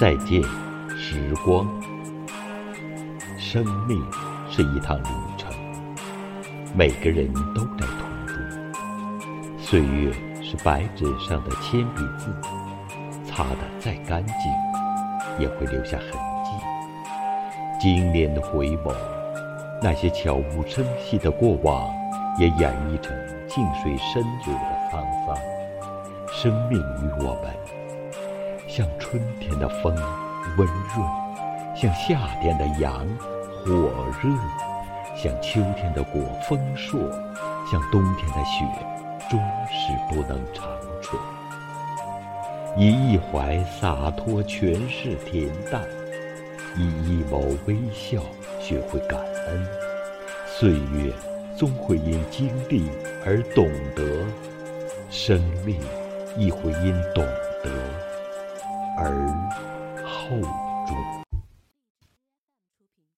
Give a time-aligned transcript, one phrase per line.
[0.00, 0.42] 再见，
[0.96, 1.68] 时光。
[3.38, 4.02] 生命
[4.50, 5.52] 是一趟旅程，
[6.74, 8.34] 每个人都在途中。
[9.58, 10.10] 岁月
[10.42, 12.34] 是白纸上的铅笔字，
[13.26, 14.50] 擦得再干净，
[15.38, 16.12] 也会留下痕
[16.44, 16.50] 迹。
[17.78, 18.94] 经年的回眸，
[19.82, 21.94] 那些悄无声息的过往，
[22.38, 23.14] 也演绎成
[23.46, 25.36] 静水深流的沧桑。
[26.32, 27.54] 生命与我们，
[28.70, 29.92] 像春天的风，
[30.56, 31.04] 温润；
[31.74, 33.04] 像夏天的阳。
[33.62, 33.90] 火
[34.22, 34.30] 热，
[35.14, 36.98] 像秋天的果丰硕，
[37.70, 38.64] 像冬天的雪
[39.28, 39.38] 终
[39.68, 40.64] 是不能长
[41.02, 41.20] 存。
[42.78, 45.82] 以一怀洒脱诠释恬淡，
[46.74, 48.22] 以一眸微笑
[48.60, 49.66] 学会感恩。
[50.46, 51.12] 岁月
[51.58, 52.88] 终会因经历
[53.26, 54.24] 而懂得，
[55.10, 55.78] 生命
[56.38, 57.49] 亦会因懂得
[60.30, 61.29] 厚重。